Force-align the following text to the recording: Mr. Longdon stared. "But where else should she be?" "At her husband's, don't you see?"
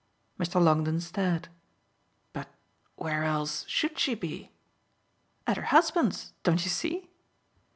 Mr. 0.39 0.59
Longdon 0.59 0.99
stared. 0.99 1.47
"But 2.33 2.47
where 2.95 3.23
else 3.23 3.65
should 3.67 3.99
she 3.99 4.15
be?" 4.15 4.51
"At 5.45 5.57
her 5.57 5.65
husband's, 5.65 6.33
don't 6.41 6.63
you 6.65 6.71
see?" 6.71 7.11